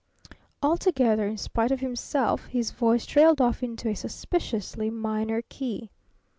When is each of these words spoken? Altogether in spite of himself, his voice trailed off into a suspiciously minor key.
Altogether 0.63 1.27
in 1.27 1.37
spite 1.37 1.69
of 1.69 1.79
himself, 1.79 2.47
his 2.47 2.71
voice 2.71 3.05
trailed 3.05 3.39
off 3.39 3.61
into 3.61 3.87
a 3.87 3.93
suspiciously 3.95 4.89
minor 4.89 5.43
key. 5.43 5.91